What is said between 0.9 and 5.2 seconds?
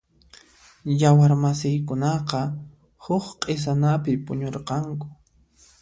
Yawar masiykunaqa huk q'isanapi puñurqanku.